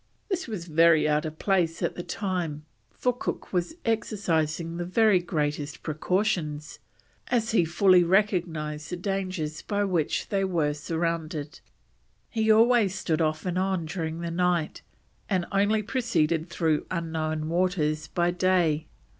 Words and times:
This 0.29 0.47
was 0.47 0.65
very 0.65 1.07
out 1.07 1.25
of 1.27 1.37
place 1.37 1.83
at 1.83 1.93
the 1.93 2.01
time, 2.01 2.65
for 2.89 3.15
Cook 3.15 3.53
was 3.53 3.75
exercising 3.85 4.77
the 4.77 4.83
very 4.83 5.19
greatest 5.19 5.83
precautions, 5.83 6.79
as 7.27 7.51
he 7.51 7.63
fully 7.65 8.03
recognised 8.03 8.89
the 8.89 8.97
dangers 8.97 9.61
by 9.61 9.83
which 9.83 10.29
they 10.29 10.43
were 10.43 10.73
surrounded. 10.73 11.59
He 12.31 12.49
always 12.51 12.95
stood 12.95 13.21
off 13.21 13.45
and 13.45 13.59
on 13.59 13.85
during 13.85 14.21
the 14.21 14.31
night, 14.31 14.81
and 15.29 15.45
only 15.51 15.83
proceeded 15.83 16.49
through 16.49 16.87
unknown 16.89 17.47
waters 17.47 18.07
by 18.07 18.31
day. 18.31 18.87